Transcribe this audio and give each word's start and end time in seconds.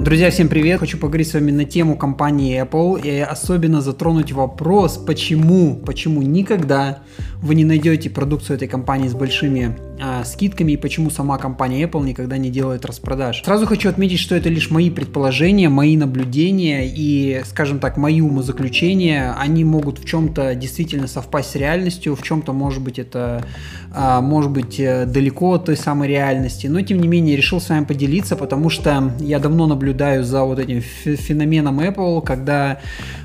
Друзья, 0.00 0.30
всем 0.30 0.48
привет! 0.48 0.80
Хочу 0.80 0.96
поговорить 0.96 1.28
с 1.28 1.34
вами 1.34 1.50
на 1.50 1.66
тему 1.66 1.94
компании 1.94 2.58
Apple 2.64 3.02
и 3.06 3.20
особенно 3.20 3.82
затронуть 3.82 4.32
вопрос, 4.32 4.96
почему, 4.96 5.76
почему 5.76 6.22
никогда 6.22 7.00
вы 7.42 7.54
не 7.54 7.64
найдете 7.66 8.08
продукцию 8.08 8.56
этой 8.56 8.66
компании 8.66 9.08
с 9.08 9.14
большими 9.14 9.76
а, 10.02 10.24
скидками 10.24 10.72
и 10.72 10.76
почему 10.78 11.10
сама 11.10 11.36
компания 11.36 11.82
Apple 11.84 12.02
никогда 12.04 12.38
не 12.38 12.48
делает 12.50 12.86
распродаж. 12.86 13.42
Сразу 13.44 13.66
хочу 13.66 13.90
отметить, 13.90 14.18
что 14.18 14.34
это 14.34 14.48
лишь 14.48 14.70
мои 14.70 14.88
предположения, 14.88 15.68
мои 15.68 15.96
наблюдения 15.98 16.86
и, 16.86 17.42
скажем 17.44 17.78
так, 17.78 17.98
мои 17.98 18.22
умозаключения. 18.22 19.34
Они 19.38 19.64
могут 19.64 19.98
в 19.98 20.06
чем-то 20.06 20.54
действительно 20.54 21.08
совпасть 21.08 21.50
с 21.50 21.54
реальностью, 21.56 22.16
в 22.16 22.22
чем-то, 22.22 22.54
может 22.54 22.82
быть, 22.82 22.98
это 22.98 23.44
а, 23.92 24.22
может 24.22 24.50
быть 24.50 24.80
э, 24.80 25.04
далеко 25.04 25.54
от 25.54 25.66
той 25.66 25.76
самой 25.76 26.08
реальности, 26.08 26.66
но 26.68 26.80
тем 26.80 27.00
не 27.00 27.08
менее 27.08 27.36
решил 27.36 27.60
с 27.60 27.68
вами 27.68 27.84
поделиться, 27.84 28.36
потому 28.36 28.70
что 28.70 29.12
я 29.20 29.38
давно 29.38 29.66
наблюдаю 29.66 29.89
за 30.24 30.44
вот 30.44 30.58
этим 30.58 30.80
феноменом 30.80 31.80
Apple, 31.80 32.22
когда 32.22 32.80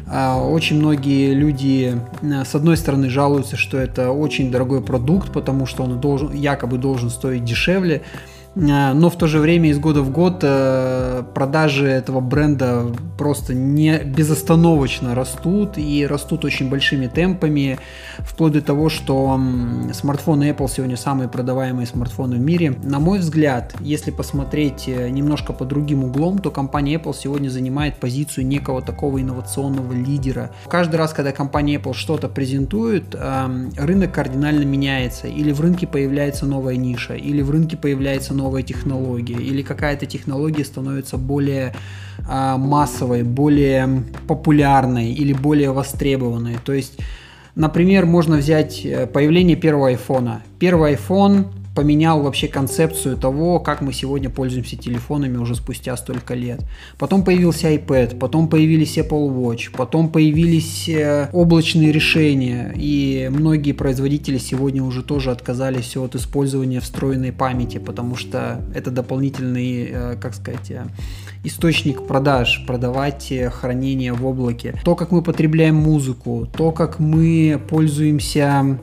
а, 0.08 0.38
очень 0.38 0.78
многие 0.78 1.34
люди, 1.34 1.98
э, 2.22 2.46
с 2.46 2.54
одной 2.54 2.78
стороны, 2.78 3.10
жалуются, 3.10 3.58
что 3.58 3.78
это 3.78 4.12
очень 4.12 4.52
дорогой 4.52 4.82
продукт, 4.82 5.32
потому 5.32 5.66
что 5.66 5.84
он 5.84 6.00
должен, 6.00 6.34
якобы 6.34 6.78
должен 6.78 7.10
стоить 7.10 7.44
дешевле, 7.44 8.04
но 8.55 9.09
в 9.09 9.18
то 9.18 9.27
же 9.27 9.40
время 9.40 9.70
из 9.70 9.80
года 9.80 10.02
в 10.02 10.12
год 10.12 10.40
э, 10.41 11.23
продажи 11.34 11.88
этого 11.88 12.22
бренда 12.22 12.86
просто 13.18 13.54
не 13.54 14.00
безостановочно 14.00 15.13
растут 15.13 15.77
и 15.77 16.08
растут 16.08 16.46
очень 16.46 16.70
большими 16.70 17.08
темпами, 17.08 17.77
вплоть 18.20 18.54
до 18.54 18.62
того, 18.62 18.90
что 18.90 19.40
смартфоны 19.94 20.52
Apple 20.52 20.70
сегодня 20.70 20.96
самые 20.96 21.27
продаваемые 21.27 21.86
смартфоны 21.86 22.38
в 22.38 22.40
мире. 22.40 22.76
На 22.82 22.99
мой 22.99 23.20
взгляд, 23.20 23.76
если 23.82 24.12
посмотреть 24.12 24.85
э, 24.88 25.10
немножко 25.10 25.52
по 25.52 25.66
другим 25.66 26.05
углом, 26.05 26.40
то 26.40 26.49
компания 26.49 26.96
Apple 26.96 27.13
сегодня 27.13 27.49
занимает 27.49 27.98
позицию 27.98 28.48
некого 28.48 28.82
такого 28.82 29.22
инновационного 29.22 29.91
лидера. 29.91 30.51
Каждый 30.68 30.96
раз, 30.96 31.12
когда 31.12 31.34
компания 31.34 31.76
Apple 31.76 31.94
что-то 31.94 32.29
презентует, 32.29 33.16
рынок 33.77 34.13
кардинально 34.13 34.63
меняется, 34.63 35.27
или 35.27 35.51
в 35.51 35.60
рынке 35.60 35.88
появляется 35.88 36.46
новая 36.46 36.77
ниша, 36.77 37.16
или 37.16 37.41
в 37.41 37.51
рынке 37.51 37.76
появляется 37.76 38.34
новая 38.34 38.45
новая 38.46 38.62
технология, 38.62 39.35
или 39.35 39.63
какая-то 39.63 40.05
технология 40.05 40.63
становится 40.63 41.18
более 41.18 41.74
а, 42.29 42.57
массовой, 42.57 43.24
более 43.24 44.04
популярной 44.27 45.12
или 45.12 45.34
более 45.34 45.71
востребованной. 45.71 46.57
То 46.63 46.73
есть, 46.73 46.99
например, 47.55 48.05
можно 48.05 48.38
взять 48.38 48.85
э, 48.85 49.07
появление 49.07 49.57
первого 49.57 49.88
айфона. 49.88 50.43
Первый 50.60 50.93
iPhone 50.93 51.48
поменял 51.76 52.21
вообще 52.21 52.48
концепцию 52.48 53.18
того, 53.18 53.59
как 53.59 53.81
мы 53.81 53.91
сегодня 53.91 54.29
пользуемся 54.29 54.77
телефонами 54.77 55.37
уже 55.37 55.55
спустя 55.55 55.95
столько 55.98 56.34
лет. 56.34 56.62
Потом 56.98 57.23
появился 57.23 57.71
iPad, 57.71 58.17
потом 58.17 58.48
появились 58.48 58.98
Apple 58.98 59.29
Watch, 59.35 59.71
потом 59.76 60.09
появились 60.09 60.87
э, 60.87 61.29
облачные 61.34 61.91
решения, 61.91 62.73
и 62.76 63.29
многие 63.32 63.73
производители 63.73 64.38
сегодня 64.38 64.81
уже 64.81 65.03
тоже 65.03 65.31
отказались 65.31 65.97
от 65.97 66.16
использования 66.16 66.79
встроенной 66.79 67.34
памяти, 67.34 67.78
потому 67.78 68.16
что 68.16 68.62
это 68.73 68.89
дополнительный, 68.89 69.89
э, 69.91 70.16
как 70.22 70.34
сказать, 70.34 70.72
э, 70.72 70.85
источник 71.44 72.07
продаж, 72.07 72.63
продавать 72.66 73.31
хранение 73.51 74.13
в 74.13 74.25
облаке. 74.25 74.79
То, 74.85 74.95
как 74.95 75.12
мы 75.12 75.22
потребляем 75.22 75.75
музыку, 75.75 76.47
то, 76.57 76.72
как 76.72 77.00
мы 77.00 77.62
пользуемся 77.69 78.79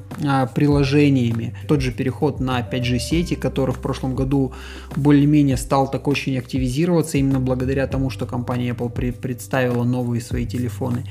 приложениями, 0.54 1.56
тот 1.66 1.80
же 1.80 1.90
переход 1.90 2.38
на 2.38 2.62
5 2.62 2.81
5G 2.82 2.98
сети, 2.98 3.34
который 3.34 3.74
в 3.74 3.78
прошлом 3.78 4.14
году 4.14 4.52
более-менее 4.96 5.56
стал 5.56 5.90
так 5.90 6.08
очень 6.08 6.38
активизироваться 6.38 7.18
именно 7.18 7.40
благодаря 7.40 7.86
тому, 7.86 8.10
что 8.10 8.26
компания 8.26 8.70
Apple 8.70 8.90
при- 8.90 9.12
представила 9.12 9.84
новые 9.84 10.20
свои 10.20 10.46
телефоны. 10.46 11.04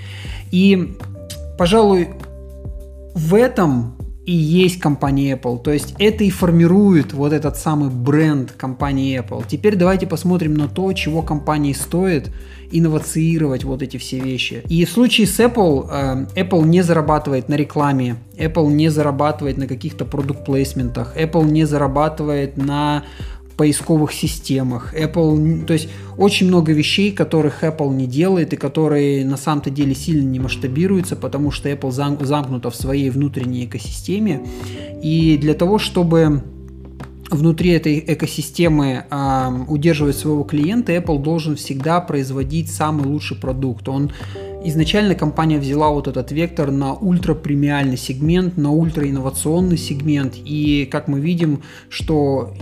И, 0.52 0.98
пожалуй, 1.58 2.10
в 3.16 3.36
этом 3.36 3.96
и 4.32 4.34
есть 4.34 4.80
компания 4.80 5.34
Apple. 5.36 5.62
То 5.62 5.72
есть 5.72 5.94
это 6.00 6.24
и 6.24 6.30
формирует 6.30 7.12
вот 7.12 7.34
этот 7.34 7.58
самый 7.58 7.90
бренд 7.90 8.54
компании 8.54 9.20
Apple. 9.20 9.44
Теперь 9.46 9.76
давайте 9.76 10.08
посмотрим 10.08 10.54
на 10.54 10.70
то, 10.70 10.94
чего 10.94 11.22
компании 11.22 11.74
стоит 11.74 12.32
инновацировать 12.72 13.66
вот 13.66 13.82
эти 13.82 13.98
все 13.98 14.20
вещи. 14.20 14.64
И 14.70 14.86
в 14.86 14.90
случае 14.90 15.28
с 15.28 15.38
Apple, 15.38 15.90
э, 15.92 16.42
Apple 16.42 16.66
не 16.66 16.82
зарабатывает 16.82 17.50
на 17.50 17.56
рекламе, 17.56 18.16
Apple 18.38 18.72
не 18.72 18.88
зарабатывает 18.88 19.58
на 19.58 19.68
каких-то 19.68 20.06
продукт-плейсментах, 20.06 21.18
Apple 21.18 21.52
не 21.52 21.66
зарабатывает 21.66 22.56
на 22.56 23.04
поисковых 23.62 24.12
системах. 24.12 24.96
Apple, 24.96 25.66
то 25.66 25.74
есть 25.74 25.88
очень 26.18 26.48
много 26.48 26.74
вещей, 26.74 27.12
которых 27.12 27.64
Apple 27.64 27.94
не 27.94 28.08
делает 28.08 28.54
и 28.54 28.56
которые 28.56 29.24
на 29.24 29.38
самом-то 29.38 29.70
деле 29.70 29.94
сильно 29.94 30.28
не 30.28 30.40
масштабируются, 30.40 31.16
потому 31.16 31.52
что 31.52 31.70
Apple 31.70 31.92
зам, 31.92 32.18
замкнута 32.26 32.72
в 32.72 32.76
своей 32.76 33.12
внутренней 33.12 33.66
экосистеме. 33.66 34.42
И 35.04 35.38
для 35.38 35.54
того, 35.54 35.78
чтобы 35.78 36.42
внутри 37.30 37.70
этой 37.70 38.04
экосистемы 38.08 39.06
э, 39.08 39.50
удерживать 39.68 40.18
своего 40.18 40.44
клиента, 40.44 40.92
Apple 40.94 41.22
должен 41.22 41.56
всегда 41.56 42.02
производить 42.02 42.72
самый 42.72 43.06
лучший 43.06 43.38
продукт. 43.38 43.88
Он 43.88 44.12
изначально 44.66 45.14
компания 45.14 45.60
взяла 45.60 45.92
вот 45.92 46.08
этот 46.08 46.32
вектор 46.32 46.72
на 46.72 46.96
ультрапремиальный 46.96 47.98
сегмент, 47.98 48.58
на 48.58 48.72
ультраинновационный 48.72 49.78
сегмент, 49.78 50.34
и 50.36 50.90
как 50.92 51.08
мы 51.08 51.20
видим, 51.20 51.62
что 51.90 52.56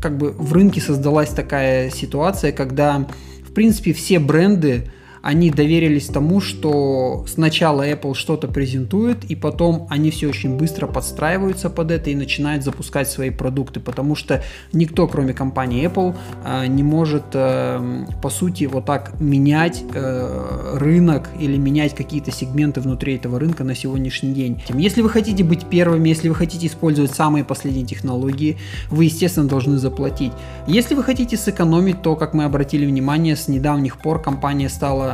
как 0.00 0.16
бы 0.16 0.32
в 0.32 0.52
рынке 0.52 0.80
создалась 0.80 1.30
такая 1.30 1.90
ситуация, 1.90 2.52
когда, 2.52 3.06
в 3.46 3.52
принципе, 3.52 3.92
все 3.92 4.18
бренды 4.18 4.90
они 5.22 5.50
доверились 5.50 6.06
тому, 6.06 6.40
что 6.40 7.24
сначала 7.28 7.86
Apple 7.86 8.14
что-то 8.14 8.48
презентует, 8.48 9.24
и 9.24 9.34
потом 9.34 9.86
они 9.90 10.10
все 10.10 10.28
очень 10.28 10.56
быстро 10.56 10.86
подстраиваются 10.86 11.68
под 11.68 11.90
это 11.90 12.10
и 12.10 12.14
начинают 12.14 12.64
запускать 12.64 13.08
свои 13.08 13.30
продукты, 13.30 13.80
потому 13.80 14.14
что 14.14 14.42
никто, 14.72 15.06
кроме 15.06 15.34
компании 15.34 15.86
Apple, 15.86 16.16
э, 16.44 16.66
не 16.66 16.82
может, 16.82 17.24
э, 17.34 18.06
по 18.22 18.30
сути, 18.30 18.64
вот 18.64 18.86
так 18.86 19.20
менять 19.20 19.82
э, 19.94 20.76
рынок 20.78 21.28
или 21.38 21.56
менять 21.56 21.94
какие-то 21.94 22.30
сегменты 22.30 22.80
внутри 22.80 23.16
этого 23.16 23.38
рынка 23.38 23.64
на 23.64 23.74
сегодняшний 23.74 24.32
день. 24.32 24.62
Если 24.70 25.02
вы 25.02 25.10
хотите 25.10 25.44
быть 25.44 25.66
первыми, 25.66 26.08
если 26.08 26.28
вы 26.28 26.34
хотите 26.34 26.66
использовать 26.66 27.14
самые 27.14 27.44
последние 27.44 27.84
технологии, 27.84 28.56
вы, 28.90 29.04
естественно, 29.04 29.48
должны 29.48 29.78
заплатить. 29.78 30.32
Если 30.66 30.94
вы 30.94 31.02
хотите 31.02 31.36
сэкономить, 31.36 32.02
то, 32.02 32.16
как 32.16 32.32
мы 32.32 32.44
обратили 32.44 32.86
внимание, 32.86 33.36
с 33.36 33.48
недавних 33.48 33.98
пор 33.98 34.22
компания 34.22 34.68
стала 34.68 35.09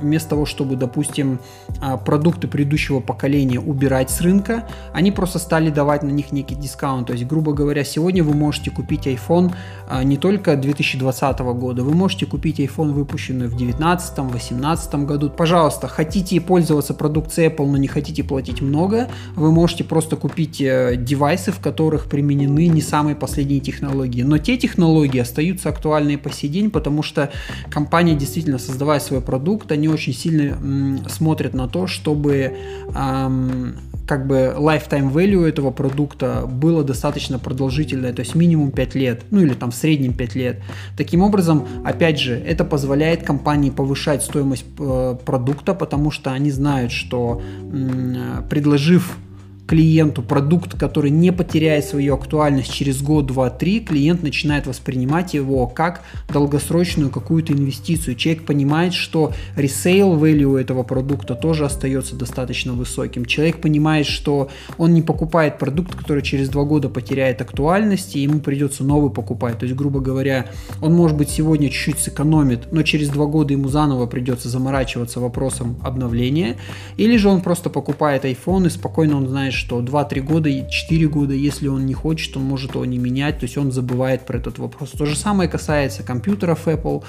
вместо 0.00 0.30
того, 0.30 0.46
чтобы, 0.46 0.76
допустим, 0.76 1.38
а, 1.80 1.96
продукты 1.96 2.48
предыдущего 2.48 3.00
поколения 3.00 3.60
убирать 3.60 4.10
с 4.10 4.20
рынка, 4.20 4.68
они 4.92 5.12
просто 5.12 5.38
стали 5.38 5.70
давать 5.70 6.02
на 6.02 6.10
них 6.10 6.32
некий 6.32 6.54
дискаунт. 6.54 7.06
То 7.06 7.12
есть, 7.12 7.26
грубо 7.26 7.52
говоря, 7.52 7.84
сегодня 7.84 8.22
вы 8.24 8.34
можете 8.34 8.70
купить 8.70 9.06
iPhone 9.06 9.52
а, 9.88 10.02
не 10.04 10.16
только 10.16 10.56
2020 10.56 11.38
года, 11.40 11.82
вы 11.82 11.94
можете 11.94 12.26
купить 12.26 12.60
iPhone, 12.60 12.92
выпущенный 12.92 13.48
в 13.48 13.56
2019-2018 13.56 15.04
году. 15.04 15.30
Пожалуйста, 15.30 15.88
хотите 15.88 16.40
пользоваться 16.40 16.94
продукцией 16.94 17.50
Apple, 17.50 17.66
но 17.66 17.76
не 17.76 17.88
хотите 17.88 18.24
платить 18.24 18.60
много, 18.60 19.08
вы 19.36 19.52
можете 19.52 19.84
просто 19.84 20.16
купить 20.16 20.60
э, 20.60 20.96
девайсы, 20.96 21.52
в 21.52 21.60
которых 21.60 22.06
применены 22.06 22.66
не 22.66 22.82
самые 22.82 23.16
последние 23.16 23.60
технологии. 23.60 24.22
Но 24.22 24.38
те 24.38 24.56
технологии 24.56 25.20
остаются 25.20 25.68
актуальны 25.68 26.18
по 26.18 26.32
сей 26.32 26.48
день, 26.48 26.70
потому 26.70 27.02
что 27.02 27.30
компания 27.70 28.14
действительно, 28.14 28.58
создавая 28.58 29.00
свой 29.00 29.20
продукт, 29.20 29.39
продукт, 29.40 29.72
они 29.72 29.88
очень 29.88 30.12
сильно 30.12 30.52
м, 30.52 31.08
смотрят 31.08 31.54
на 31.54 31.66
то, 31.66 31.86
чтобы 31.86 32.52
эм, 32.94 33.74
как 34.06 34.26
бы 34.26 34.54
lifetime 34.58 35.10
value 35.10 35.46
этого 35.46 35.70
продукта 35.70 36.46
было 36.46 36.84
достаточно 36.84 37.38
продолжительное, 37.38 38.12
то 38.12 38.20
есть 38.20 38.34
минимум 38.34 38.70
5 38.70 38.94
лет, 38.96 39.22
ну 39.30 39.40
или 39.40 39.54
там 39.54 39.70
в 39.70 39.74
среднем 39.74 40.12
5 40.12 40.34
лет. 40.34 40.60
Таким 40.96 41.22
образом, 41.22 41.66
опять 41.86 42.20
же, 42.20 42.34
это 42.34 42.64
позволяет 42.64 43.22
компании 43.22 43.70
повышать 43.70 44.22
стоимость 44.22 44.66
э, 44.78 45.16
продукта, 45.24 45.74
потому 45.74 46.10
что 46.10 46.32
они 46.32 46.50
знают, 46.50 46.92
что 46.92 47.40
э, 47.40 48.42
предложив 48.50 49.16
клиенту 49.70 50.22
продукт, 50.22 50.76
который 50.76 51.12
не 51.12 51.30
потеряет 51.30 51.84
свою 51.84 52.16
актуальность 52.16 52.72
через 52.72 53.00
год, 53.02 53.26
два, 53.26 53.50
три, 53.50 53.78
клиент 53.78 54.20
начинает 54.20 54.66
воспринимать 54.66 55.32
его 55.32 55.64
как 55.68 56.02
долгосрочную 56.32 57.08
какую-то 57.08 57.52
инвестицию. 57.52 58.16
Человек 58.16 58.46
понимает, 58.46 58.94
что 58.94 59.32
resale 59.54 60.18
value 60.18 60.58
этого 60.60 60.82
продукта 60.82 61.36
тоже 61.36 61.66
остается 61.66 62.16
достаточно 62.16 62.72
высоким. 62.72 63.24
Человек 63.24 63.60
понимает, 63.60 64.06
что 64.06 64.48
он 64.76 64.92
не 64.92 65.02
покупает 65.02 65.60
продукт, 65.60 65.94
который 65.94 66.24
через 66.24 66.48
два 66.48 66.64
года 66.64 66.88
потеряет 66.88 67.40
актуальность, 67.40 68.16
и 68.16 68.22
ему 68.22 68.40
придется 68.40 68.82
новый 68.82 69.12
покупать. 69.12 69.60
То 69.60 69.66
есть, 69.66 69.76
грубо 69.76 70.00
говоря, 70.00 70.46
он 70.80 70.94
может 70.94 71.16
быть 71.16 71.30
сегодня 71.30 71.68
чуть-чуть 71.68 72.00
сэкономит, 72.00 72.72
но 72.72 72.82
через 72.82 73.08
два 73.10 73.26
года 73.26 73.52
ему 73.52 73.68
заново 73.68 74.06
придется 74.06 74.48
заморачиваться 74.48 75.20
вопросом 75.20 75.76
обновления. 75.80 76.56
Или 76.96 77.16
же 77.16 77.28
он 77.28 77.40
просто 77.40 77.70
покупает 77.70 78.24
iPhone 78.24 78.66
и 78.66 78.70
спокойно 78.70 79.16
он 79.16 79.28
знает, 79.28 79.59
что 79.60 79.80
2-3 79.80 80.20
года, 80.20 80.50
4 80.50 81.08
года, 81.08 81.34
если 81.34 81.68
он 81.68 81.84
не 81.84 81.92
хочет, 81.92 82.36
он 82.36 82.44
может 82.44 82.74
его 82.74 82.84
не 82.84 82.98
менять, 82.98 83.38
то 83.38 83.44
есть 83.44 83.58
он 83.58 83.70
забывает 83.70 84.22
про 84.22 84.38
этот 84.38 84.58
вопрос. 84.58 84.90
То 84.90 85.04
же 85.04 85.16
самое 85.16 85.48
касается 85.48 86.02
компьютеров 86.02 86.66
Apple, 86.66 87.04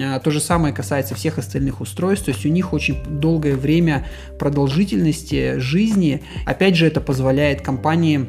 а, 0.00 0.18
то 0.18 0.30
же 0.30 0.40
самое 0.40 0.74
касается 0.74 1.14
всех 1.14 1.38
остальных 1.38 1.80
устройств, 1.80 2.26
то 2.26 2.32
есть 2.32 2.44
у 2.44 2.48
них 2.48 2.72
очень 2.72 3.02
долгое 3.04 3.54
время 3.54 4.06
продолжительности 4.38 5.58
жизни. 5.58 6.22
Опять 6.44 6.76
же, 6.76 6.86
это 6.86 7.00
позволяет 7.00 7.62
компании 7.62 8.26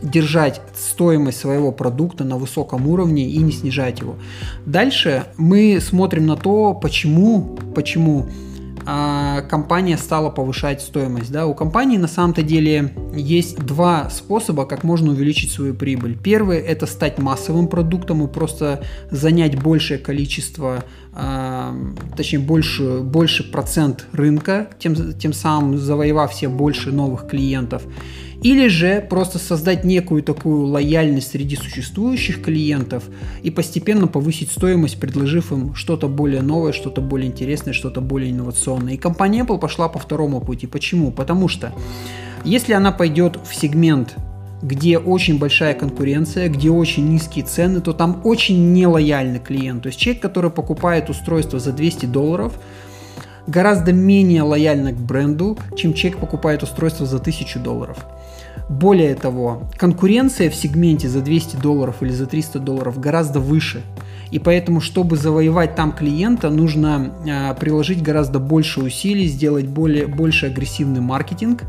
держать 0.00 0.60
стоимость 0.76 1.40
своего 1.40 1.72
продукта 1.72 2.24
на 2.24 2.38
высоком 2.38 2.86
уровне 2.88 3.28
и 3.28 3.38
не 3.38 3.52
снижать 3.52 4.00
его. 4.00 4.16
Дальше 4.64 5.24
мы 5.36 5.78
смотрим 5.80 6.26
на 6.26 6.36
то, 6.36 6.72
почему, 6.72 7.58
почему 7.74 8.28
компания 9.42 9.96
стала 9.96 10.30
повышать 10.30 10.80
стоимость. 10.80 11.30
Да? 11.30 11.46
У 11.46 11.54
компании 11.54 11.96
на 11.96 12.08
самом-то 12.08 12.42
деле 12.42 12.92
есть 13.14 13.58
два 13.58 14.10
способа, 14.10 14.66
как 14.66 14.84
можно 14.84 15.10
увеличить 15.10 15.52
свою 15.52 15.74
прибыль. 15.74 16.16
Первый– 16.16 16.58
это 16.58 16.86
стать 16.86 17.18
массовым 17.18 17.68
продуктом 17.68 18.24
и 18.24 18.26
просто 18.26 18.82
занять 19.10 19.60
большее 19.60 19.98
количество, 19.98 20.84
точнее, 22.16 22.38
больше, 22.38 23.00
больше 23.00 23.50
процент 23.50 24.06
рынка, 24.12 24.68
тем, 24.78 24.94
тем 25.14 25.32
самым 25.32 25.78
завоевав 25.78 26.32
все 26.32 26.48
больше 26.48 26.92
новых 26.92 27.26
клиентов. 27.28 27.82
Или 28.42 28.68
же 28.68 29.04
просто 29.10 29.40
создать 29.40 29.82
некую 29.82 30.22
такую 30.22 30.66
лояльность 30.66 31.32
среди 31.32 31.56
существующих 31.56 32.40
клиентов 32.40 33.02
и 33.42 33.50
постепенно 33.50 34.06
повысить 34.06 34.52
стоимость, 34.52 35.00
предложив 35.00 35.50
им 35.50 35.74
что-то 35.74 36.08
более 36.08 36.42
новое, 36.42 36.72
что-то 36.72 37.00
более 37.00 37.28
интересное, 37.28 37.72
что-то 37.72 38.00
более 38.00 38.30
инновационное. 38.30 38.94
И 38.94 38.96
компания 38.96 39.40
Apple 39.40 39.58
пошла 39.58 39.88
по 39.88 39.98
второму 39.98 40.40
пути. 40.40 40.68
Почему? 40.68 41.10
Потому 41.10 41.48
что 41.48 41.72
если 42.44 42.74
она 42.74 42.92
пойдет 42.92 43.40
в 43.44 43.52
сегмент 43.52 44.14
где 44.62 44.98
очень 44.98 45.38
большая 45.38 45.74
конкуренция, 45.74 46.48
где 46.48 46.70
очень 46.70 47.08
низкие 47.08 47.44
цены, 47.44 47.80
то 47.80 47.92
там 47.92 48.20
очень 48.24 48.72
нелояльный 48.72 49.38
клиент. 49.38 49.82
То 49.82 49.88
есть 49.88 49.98
человек, 49.98 50.22
который 50.22 50.50
покупает 50.50 51.10
устройство 51.10 51.58
за 51.58 51.72
200 51.72 52.06
долларов, 52.06 52.58
гораздо 53.46 53.92
менее 53.92 54.42
лояльно 54.42 54.92
к 54.92 54.96
бренду, 54.96 55.58
чем 55.76 55.94
человек 55.94 56.20
покупает 56.20 56.62
устройство 56.62 57.06
за 57.06 57.18
1000 57.18 57.58
долларов. 57.60 57.98
Более 58.68 59.14
того, 59.14 59.62
конкуренция 59.76 60.50
в 60.50 60.54
сегменте 60.54 61.08
за 61.08 61.22
200 61.22 61.56
долларов 61.56 62.02
или 62.02 62.10
за 62.10 62.26
300 62.26 62.58
долларов 62.58 63.00
гораздо 63.00 63.40
выше. 63.40 63.82
И 64.30 64.38
поэтому, 64.38 64.80
чтобы 64.80 65.16
завоевать 65.16 65.74
там 65.74 65.92
клиента, 65.92 66.50
нужно 66.50 67.12
э, 67.26 67.54
приложить 67.58 68.02
гораздо 68.02 68.38
больше 68.38 68.80
усилий, 68.80 69.26
сделать 69.26 69.66
более, 69.66 70.06
больше 70.06 70.46
агрессивный 70.46 71.00
маркетинг. 71.00 71.64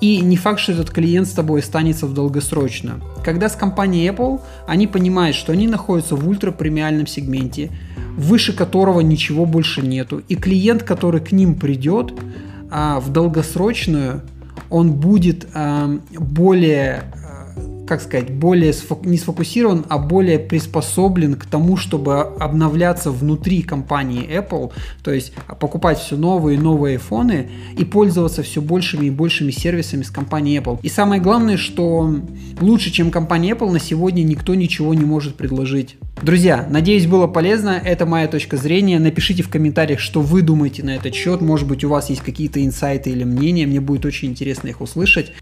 И 0.00 0.20
не 0.20 0.36
факт, 0.36 0.60
что 0.60 0.72
этот 0.72 0.90
клиент 0.90 1.26
с 1.26 1.32
тобой 1.32 1.60
останется 1.60 2.06
в 2.06 2.14
долгосрочно. 2.14 3.00
Когда 3.24 3.48
с 3.48 3.56
компанией 3.56 4.08
Apple, 4.08 4.40
они 4.66 4.86
понимают, 4.86 5.34
что 5.34 5.52
они 5.52 5.66
находятся 5.66 6.14
в 6.14 6.28
ультрапремиальном 6.28 7.06
сегменте, 7.06 7.70
выше 8.16 8.52
которого 8.52 9.00
ничего 9.00 9.44
больше 9.44 9.82
нету. 9.82 10.22
И 10.28 10.36
клиент, 10.36 10.84
который 10.84 11.20
к 11.20 11.32
ним 11.32 11.56
придет 11.56 12.12
а, 12.70 13.00
в 13.00 13.12
долгосрочную, 13.12 14.22
он 14.70 14.92
будет 14.92 15.46
э, 15.54 15.98
более 16.18 17.04
как 17.88 18.02
сказать, 18.02 18.30
более 18.30 18.72
сфок... 18.72 19.04
не 19.06 19.16
сфокусирован, 19.16 19.86
а 19.88 19.98
более 19.98 20.38
приспособлен 20.38 21.34
к 21.34 21.46
тому, 21.46 21.76
чтобы 21.76 22.20
обновляться 22.20 23.10
внутри 23.10 23.62
компании 23.62 24.28
Apple, 24.28 24.72
то 25.02 25.10
есть 25.10 25.32
покупать 25.58 25.98
все 25.98 26.16
новые 26.16 26.58
и 26.58 26.60
новые 26.60 26.92
айфоны 26.92 27.48
и 27.76 27.84
пользоваться 27.84 28.42
все 28.42 28.60
большими 28.60 29.06
и 29.06 29.10
большими 29.10 29.50
сервисами 29.50 30.02
с 30.02 30.10
компанией 30.10 30.58
Apple. 30.58 30.78
И 30.82 30.88
самое 30.88 31.20
главное, 31.20 31.56
что 31.56 32.14
лучше, 32.60 32.90
чем 32.90 33.10
компания 33.10 33.52
Apple, 33.52 33.70
на 33.70 33.80
сегодня 33.80 34.22
никто 34.22 34.54
ничего 34.54 34.92
не 34.92 35.06
может 35.06 35.36
предложить. 35.36 35.96
Друзья, 36.20 36.66
надеюсь, 36.68 37.06
было 37.06 37.26
полезно. 37.26 37.80
Это 37.82 38.04
моя 38.04 38.26
точка 38.28 38.56
зрения. 38.56 38.98
Напишите 38.98 39.42
в 39.42 39.48
комментариях, 39.48 40.00
что 40.00 40.20
вы 40.20 40.42
думаете 40.42 40.82
на 40.82 40.96
этот 40.96 41.14
счет. 41.14 41.40
Может 41.40 41.68
быть, 41.68 41.84
у 41.84 41.88
вас 41.88 42.10
есть 42.10 42.22
какие-то 42.22 42.64
инсайты 42.64 43.10
или 43.10 43.24
мнения. 43.24 43.66
Мне 43.66 43.80
будет 43.80 44.04
очень 44.04 44.28
интересно 44.28 44.68
их 44.68 44.80
услышать. 44.80 45.32